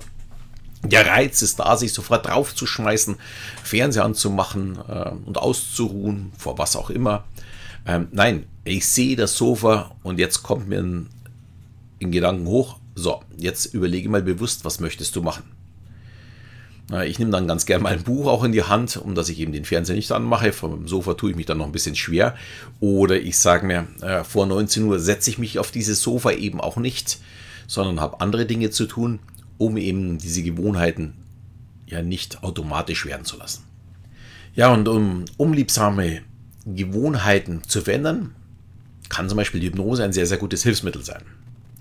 der 0.83 1.07
Reiz 1.07 1.41
ist 1.41 1.59
da, 1.59 1.77
sich 1.77 1.93
sofort 1.95 2.27
draufzuschmeißen, 2.27 3.17
Fernseher 3.63 4.05
anzumachen 4.05 4.79
äh, 4.87 5.11
und 5.25 5.39
auszuruhen, 5.39 6.33
vor 6.37 6.59
was 6.59 6.77
auch 6.77 6.91
immer. 6.91 7.25
Ähm, 7.87 8.09
nein, 8.13 8.47
ich 8.65 8.87
sehe 8.87 9.17
das 9.17 9.37
Sofa 9.37 9.95
und 10.03 10.19
jetzt 10.19 10.43
kommt 10.43 10.69
mir 10.69 10.81
ein, 10.81 11.09
ein 12.03 12.11
Gedanken 12.13 12.47
hoch. 12.47 12.79
So, 12.95 13.23
jetzt 13.37 13.75
überlege 13.75 14.09
mal 14.09 14.23
bewusst, 14.23 14.65
was 14.65 14.81
möchtest 14.81 15.17
du 15.17 15.23
machen? 15.23 15.45
Ich 17.07 17.19
nehme 17.19 17.31
dann 17.31 17.49
ganz 17.49 17.65
gerne 17.65 17.83
mal 17.83 17.95
ein 17.95 18.03
Buch 18.03 18.27
auch 18.27 18.45
in 18.45 18.53
die 18.53 18.63
Hand, 18.63 18.99
um 18.99 19.15
dass 19.15 19.31
ich 19.31 19.41
eben 19.41 19.53
den 19.53 19.65
Fernseher 19.65 19.97
nicht 19.97 20.13
anmache. 20.13 20.53
Vom 20.53 20.87
Sofa 20.87 21.15
tue 21.15 21.31
ich 21.31 21.37
mich 21.37 21.47
dann 21.47 21.57
noch 21.57 21.65
ein 21.65 21.73
bisschen 21.73 21.97
schwer. 21.97 22.37
Oder 22.79 23.19
ich 23.19 23.39
sage 23.39 23.67
mir, 23.67 23.87
äh, 24.03 24.23
vor 24.23 24.45
19 24.45 24.85
Uhr 24.85 25.01
setze 25.01 25.31
ich 25.31 25.39
mich 25.39 25.59
auf 25.59 25.71
dieses 25.71 26.03
Sofa 26.03 26.33
eben 26.33 26.61
auch 26.61 26.77
nicht, 26.77 27.21
sondern 27.67 28.01
habe 28.01 28.21
andere 28.21 28.45
Dinge 28.45 28.69
zu 28.69 28.85
tun, 28.85 29.19
um 29.57 29.79
eben 29.79 30.19
diese 30.19 30.43
Gewohnheiten 30.43 31.15
ja 31.87 32.03
nicht 32.03 32.43
automatisch 32.43 33.07
werden 33.07 33.25
zu 33.25 33.39
lassen. 33.39 33.65
Ja, 34.55 34.73
und 34.73 34.87
um 34.87 35.25
unliebsame 35.39 36.21
Gewohnheiten 36.67 37.63
zu 37.67 37.81
verändern, 37.81 38.35
kann 39.09 39.29
zum 39.29 39.37
Beispiel 39.37 39.61
die 39.61 39.69
Hypnose 39.69 40.05
ein 40.05 40.13
sehr, 40.13 40.27
sehr 40.27 40.39
gutes 40.39 40.63
Hilfsmittel 40.63 41.05
sein. 41.05 41.23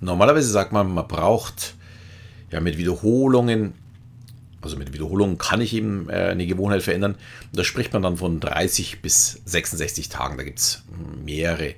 Normalerweise 0.02 0.50
sagt 0.50 0.72
man, 0.72 0.94
man 0.94 1.08
braucht 1.08 1.76
ja 2.52 2.60
mit 2.60 2.78
Wiederholungen 2.78 3.74
also 4.64 4.78
mit 4.78 4.94
Wiederholungen 4.94 5.38
kann 5.38 5.62
ich 5.62 5.74
eben 5.74 6.10
äh, 6.10 6.14
eine 6.14 6.48
Gewohnheit 6.48 6.84
verändern. 6.84 7.14
Und 7.16 7.60
da 7.60 7.64
spricht 7.64 7.94
man 7.94 8.02
dann 8.02 8.18
von 8.18 8.40
30 8.40 9.02
bis 9.02 9.42
66 9.46 10.10
Tagen. 10.10 10.38
Da 10.38 10.44
gibt 10.44 10.60
es 10.60 10.84
mehrere 11.24 11.76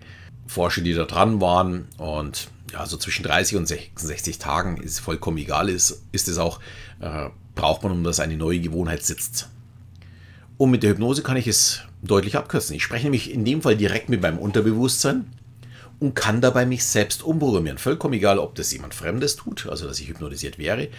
Forscher, 0.47 0.81
die 0.81 0.93
da 0.93 1.05
dran 1.05 1.41
waren. 1.41 1.88
Und 1.97 2.50
ja, 2.71 2.85
so 2.85 2.97
zwischen 2.97 3.24
30 3.24 3.57
und 3.57 3.67
66 3.67 4.38
Tagen 4.38 4.77
ist 4.77 5.00
vollkommen 5.00 5.38
egal, 5.38 5.69
ist, 5.69 6.03
ist 6.12 6.27
es 6.27 6.38
auch, 6.38 6.59
äh, 7.00 7.29
braucht 7.55 7.83
man, 7.83 7.91
um 7.91 8.03
dass 8.03 8.19
eine 8.19 8.38
neue 8.38 8.59
Gewohnheit 8.59 9.03
sitzt. 9.03 9.50
Und 10.57 10.71
mit 10.71 10.83
der 10.83 10.91
Hypnose 10.91 11.21
kann 11.21 11.38
ich 11.38 11.47
es 11.47 11.81
deutlich 12.05 12.35
abkürzen. 12.35 12.75
Ich 12.75 12.83
spreche 12.83 13.05
nämlich 13.05 13.31
in 13.31 13.45
dem 13.45 13.62
Fall 13.62 13.75
direkt 13.75 14.09
mit 14.09 14.21
meinem 14.21 14.38
Unterbewusstsein 14.38 15.25
und 16.00 16.15
kann 16.15 16.41
dabei 16.41 16.65
mich 16.65 16.85
selbst 16.85 17.24
umprogrammieren. 17.24 17.77
Vollkommen 17.77 18.13
egal, 18.13 18.39
ob 18.39 18.55
das 18.55 18.71
jemand 18.71 18.93
Fremdes 18.93 19.35
tut, 19.35 19.67
also 19.67 19.88
dass 19.88 20.00
ich 20.00 20.07
hypnotisiert 20.07 20.57
wäre, 20.57 20.89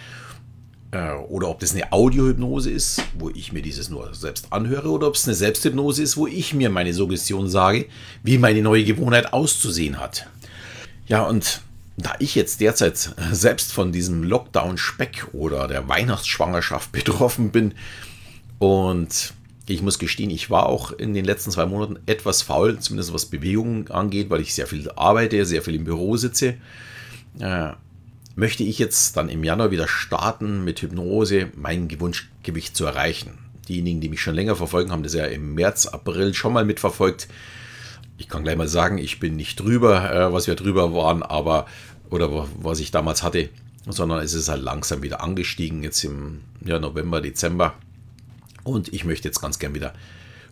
äh, 0.91 1.11
oder 1.11 1.49
ob 1.49 1.59
das 1.59 1.73
eine 1.73 1.91
Audiohypnose 1.91 2.71
ist, 2.71 3.01
wo 3.17 3.29
ich 3.29 3.51
mir 3.51 3.61
dieses 3.61 3.89
nur 3.89 4.13
selbst 4.13 4.51
anhöre, 4.51 4.89
oder 4.89 5.07
ob 5.07 5.15
es 5.15 5.25
eine 5.25 5.35
Selbsthypnose 5.35 6.01
ist, 6.01 6.17
wo 6.17 6.27
ich 6.27 6.53
mir 6.53 6.69
meine 6.69 6.93
Suggestion 6.93 7.49
sage, 7.49 7.87
wie 8.23 8.37
meine 8.37 8.61
neue 8.61 8.83
Gewohnheit 8.83 9.33
auszusehen 9.33 9.99
hat. 9.99 10.27
Ja, 11.07 11.23
und 11.23 11.61
da 11.97 12.13
ich 12.19 12.35
jetzt 12.35 12.61
derzeit 12.61 13.15
selbst 13.31 13.73
von 13.73 13.91
diesem 13.91 14.23
Lockdown-Speck 14.23 15.27
oder 15.33 15.67
der 15.67 15.89
Weihnachtsschwangerschaft 15.89 16.91
betroffen 16.91 17.51
bin 17.51 17.73
und 18.59 19.33
ich 19.73 19.81
muss 19.81 19.99
gestehen, 19.99 20.29
ich 20.29 20.49
war 20.49 20.67
auch 20.67 20.91
in 20.91 21.13
den 21.13 21.25
letzten 21.25 21.51
zwei 21.51 21.65
Monaten 21.65 21.99
etwas 22.05 22.41
faul, 22.41 22.79
zumindest 22.79 23.13
was 23.13 23.25
Bewegungen 23.25 23.89
angeht, 23.91 24.29
weil 24.29 24.41
ich 24.41 24.53
sehr 24.53 24.67
viel 24.67 24.89
arbeite, 24.91 25.45
sehr 25.45 25.61
viel 25.61 25.75
im 25.75 25.83
Büro 25.83 26.15
sitze. 26.15 26.55
Äh, 27.39 27.71
möchte 28.35 28.63
ich 28.63 28.79
jetzt 28.79 29.17
dann 29.17 29.29
im 29.29 29.43
Januar 29.43 29.71
wieder 29.71 29.87
starten 29.87 30.63
mit 30.63 30.81
Hypnose, 30.81 31.51
mein 31.55 31.87
Gewunschgewicht 31.87 32.77
zu 32.77 32.85
erreichen. 32.85 33.37
Diejenigen, 33.67 33.99
die 33.99 34.09
mich 34.09 34.21
schon 34.21 34.35
länger 34.35 34.55
verfolgen, 34.55 34.91
haben 34.91 35.03
das 35.03 35.13
ja 35.13 35.25
im 35.25 35.55
März, 35.55 35.87
April 35.87 36.33
schon 36.33 36.53
mal 36.53 36.63
mitverfolgt. 36.63 37.27
Ich 38.17 38.29
kann 38.29 38.43
gleich 38.43 38.55
mal 38.55 38.69
sagen, 38.69 38.97
ich 38.97 39.19
bin 39.19 39.35
nicht 39.35 39.59
drüber, 39.59 40.11
äh, 40.11 40.31
was 40.31 40.47
wir 40.47 40.55
drüber 40.55 40.93
waren, 40.93 41.23
aber 41.23 41.65
oder 42.09 42.47
was 42.61 42.79
ich 42.79 42.91
damals 42.91 43.21
hatte, 43.21 43.49
sondern 43.85 44.19
es 44.23 44.33
ist 44.33 44.47
halt 44.47 44.61
langsam 44.61 45.03
wieder 45.03 45.21
angestiegen, 45.21 45.83
jetzt 45.83 46.03
im 46.05 46.41
ja, 46.63 46.79
November, 46.79 47.19
Dezember. 47.19 47.73
Und 48.67 48.93
ich 48.93 49.05
möchte 49.05 49.27
jetzt 49.27 49.41
ganz 49.41 49.59
gern 49.59 49.73
wieder 49.73 49.93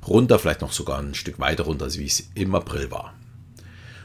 runter, 0.07 0.39
vielleicht 0.39 0.61
noch 0.61 0.71
sogar 0.71 0.99
ein 0.99 1.15
Stück 1.15 1.39
weiter 1.39 1.63
runter, 1.63 1.85
als 1.85 1.99
wie 1.99 2.05
es 2.05 2.29
im 2.35 2.55
April 2.55 2.91
war. 2.91 3.13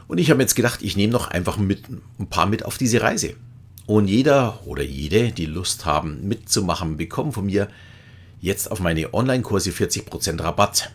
Und 0.09 0.19
ich 0.19 0.31
habe 0.31 0.43
jetzt 0.43 0.57
gedacht, 0.57 0.83
ich 0.83 0.97
nehme 0.97 1.13
noch 1.13 1.29
einfach 1.29 1.57
mit, 1.57 1.85
ein 1.89 2.27
paar 2.29 2.47
mit 2.47 2.65
auf 2.65 2.79
diese 2.79 3.01
Reise. 3.01 3.35
Und 3.87 4.09
jeder 4.09 4.67
oder 4.67 4.83
jede, 4.83 5.31
die 5.33 5.47
Lust 5.47 5.85
haben 5.85 6.27
mitzumachen, 6.27 6.97
bekommen 6.97 7.33
von 7.33 7.47
mir 7.47 7.69
jetzt 8.41 8.71
auf 8.71 8.81
meine 8.81 9.15
Online-Kurse 9.15 9.71
40% 9.71 10.43
Rabatt. 10.43 10.91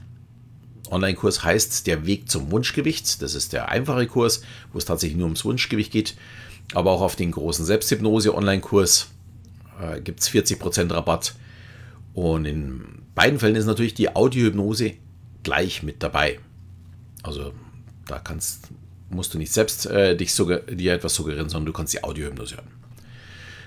Online-Kurs 0.92 1.44
heißt 1.44 1.88
der 1.88 2.06
Weg 2.06 2.30
zum 2.30 2.52
Wunschgewicht. 2.52 3.22
Das 3.22 3.36
ist 3.36 3.54
der 3.54 3.70
einfache 3.70 4.08
Kurs, 4.08 4.42
wo 4.72 4.78
es 4.78 4.86
tatsächlich 4.86 5.18
nur 5.18 5.26
ums 5.26 5.46
Wunschgewicht 5.46 5.92
geht. 5.92 6.16
Aber 6.74 6.92
auch 6.92 7.02
auf 7.02 7.16
den 7.16 7.32
großen 7.32 7.66
Selbsthypnose-Online-Kurs 7.66 9.08
äh, 9.82 10.02
gibt 10.02 10.22
es 10.22 10.30
40% 10.30 10.94
Rabatt. 10.94 11.36
Und 12.16 12.46
in 12.46 13.04
beiden 13.14 13.40
Fällen 13.40 13.56
ist 13.56 13.66
natürlich 13.66 13.94
die 13.94 14.16
Audiohypnose 14.16 14.94
gleich 15.44 15.84
mit 15.84 16.02
dabei. 16.02 16.40
Also 17.24 17.52
da 18.08 18.20
kannst, 18.20 18.70
musst 19.10 19.34
du 19.34 19.38
nicht 19.38 19.52
selbst 19.52 19.86
äh, 19.86 20.16
dich 20.16 20.34
dir 20.34 20.94
etwas 20.94 21.14
suggerieren, 21.14 21.50
sondern 21.50 21.68
du 21.68 21.74
kannst 21.74 21.94
die 21.94 22.04
Audiohypnose 22.04 22.56
hören. 22.56 22.72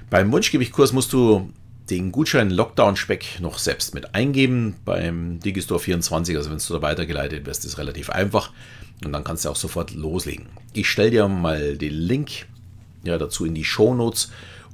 Beim 0.08 0.32
Wunschgewichtkurs 0.32 0.94
musst 0.94 1.12
du 1.12 1.52
den 1.90 2.10
Gutschein 2.10 2.50
Lockdown 2.50 2.96
Speck 2.96 3.38
noch 3.40 3.58
selbst 3.58 3.94
mit 3.94 4.14
eingeben 4.14 4.76
beim 4.86 5.40
Digistore 5.40 5.80
24. 5.80 6.34
Also 6.34 6.50
wenn 6.50 6.58
du 6.58 6.72
da 6.72 6.80
weitergeleitet 6.80 7.44
wirst, 7.44 7.66
ist 7.66 7.76
relativ 7.76 8.08
einfach 8.08 8.52
und 9.04 9.12
dann 9.12 9.24
kannst 9.24 9.44
du 9.44 9.50
auch 9.50 9.56
sofort 9.56 9.92
loslegen. 9.92 10.46
Ich 10.72 10.88
stelle 10.88 11.10
dir 11.10 11.28
mal 11.28 11.76
den 11.76 11.92
Link 11.92 12.46
ja, 13.04 13.18
dazu 13.18 13.44
in 13.44 13.54
die 13.54 13.64
Show 13.64 13.94
Notes 13.94 14.30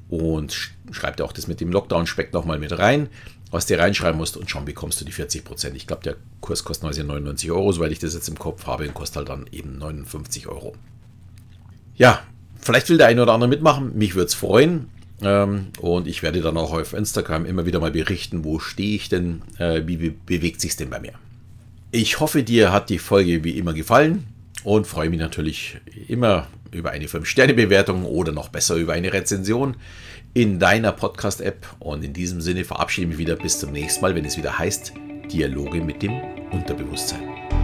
und 0.09 0.73
schreib 0.93 1.17
dir 1.17 1.25
auch 1.25 1.33
das 1.33 1.47
mit 1.47 1.61
dem 1.61 1.73
Lockdown 1.73 2.07
Speck 2.07 2.33
nochmal 2.33 2.59
mit 2.59 2.77
rein, 2.79 3.09
was 3.51 3.67
du 3.67 3.79
reinschreiben 3.79 4.19
musst 4.19 4.37
und 4.37 4.51
schon 4.51 4.65
bekommst 4.65 5.01
du 5.01 5.05
die 5.05 5.13
40%. 5.13 5.75
Ich 5.75 5.87
glaube, 5.87 6.03
der 6.03 6.17
Kurs 6.41 6.65
kostet 6.65 6.85
99 6.85 7.51
Euro, 7.51 7.73
soweit 7.73 7.93
ich 7.93 7.99
das 7.99 8.15
jetzt 8.15 8.29
im 8.29 8.39
Kopf 8.39 8.67
habe, 8.67 8.87
und 8.87 8.95
kostet 8.95 9.17
halt 9.17 9.29
dann 9.29 9.47
eben 9.53 9.79
59 9.79 10.49
Euro. 10.49 10.75
Ja, 11.97 12.23
vielleicht 12.61 12.89
will 12.89 12.99
der 12.99 13.07
eine 13.07 13.23
oder 13.23 13.33
andere 13.33 13.49
mitmachen. 13.49 13.97
Mich 13.97 14.15
würde 14.15 14.27
es 14.27 14.35
freuen. 14.35 14.89
Ähm, 15.23 15.69
und 15.81 16.09
ich 16.09 16.23
werde 16.23 16.41
dann 16.41 16.57
auch 16.57 16.73
auf 16.73 16.93
Instagram 16.93 17.47
immer 17.47 17.67
wieder 17.67 17.79
mal 17.79 17.93
berichten, 17.93 18.45
wo 18.45 18.59
stehe 18.59 18.97
ich 18.97 19.09
denn, 19.09 19.43
äh, 19.59 19.83
wie 19.87 19.97
be 19.97 20.11
bewegt 20.11 20.61
sich 20.61 20.77
denn 20.77 20.91
bei 20.91 20.99
mir. 20.99 21.13
Ich 21.93 22.19
hoffe, 22.19 22.43
dir 22.43 22.73
hat 22.73 22.91
die 22.91 22.99
Folge 22.99 23.45
wie 23.45 23.57
immer 23.57 23.73
gefallen 23.73 24.34
und 24.65 24.87
freue 24.87 25.11
mich 25.11 25.21
natürlich 25.21 25.77
immer 26.09 26.49
über 26.73 26.91
eine 26.91 27.07
5-Sterne-Bewertung 27.07 28.05
oder 28.05 28.33
noch 28.33 28.49
besser 28.49 28.75
über 28.75 28.95
eine 28.95 29.13
Rezension 29.13 29.77
in 30.33 30.59
deiner 30.59 30.93
Podcast-App. 30.93 31.77
Und 31.79 32.03
in 32.03 32.13
diesem 32.13 32.41
Sinne 32.41 32.65
verabschiede 32.65 33.05
ich 33.05 33.11
mich 33.11 33.19
wieder 33.19 33.37
bis 33.37 33.61
zum 33.61 33.73
nächsten 33.73 34.01
Mal, 34.01 34.15
wenn 34.15 34.25
es 34.25 34.37
wieder 34.37 34.59
heißt 34.59 34.93
Dialoge 35.31 35.81
mit 35.81 36.03
dem 36.03 36.21
Unterbewusstsein. 36.51 37.64